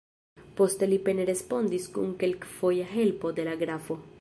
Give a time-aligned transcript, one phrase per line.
[0.61, 4.01] Poste li pene respondis kun kelkfoja helpo de la grafo.